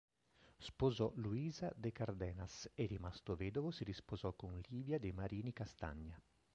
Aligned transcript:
Sposò 0.57 1.11
Luisa 1.17 1.71
de 1.75 1.91
Cardenas 1.91 2.67
e 2.73 2.87
rimasto 2.87 3.35
vedovo 3.35 3.69
si 3.69 3.83
risposò 3.83 4.33
con 4.33 4.59
Livia 4.69 4.97
de 4.97 5.13
Marini 5.13 5.53
Castagna. 5.53 6.19